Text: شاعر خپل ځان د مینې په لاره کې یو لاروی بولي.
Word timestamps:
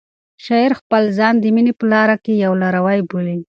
شاعر 0.45 0.71
خپل 0.79 1.03
ځان 1.17 1.33
د 1.39 1.45
مینې 1.55 1.73
په 1.79 1.85
لاره 1.93 2.15
کې 2.23 2.33
یو 2.45 2.53
لاروی 2.61 2.99
بولي. 3.09 3.37